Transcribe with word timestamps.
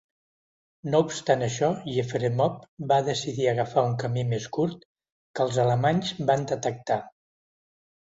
No 0.93 1.01
obstant 1.07 1.43
això, 1.47 1.69
Yefremov 1.97 2.57
va 2.93 2.99
decidir 3.11 3.47
agafar 3.53 3.85
un 3.93 3.95
camí 4.07 4.27
més 4.33 4.51
curt, 4.59 4.85
que 5.37 5.49
els 5.49 5.63
alemanys 5.69 6.19
van 6.33 6.51
detectar. 6.57 7.03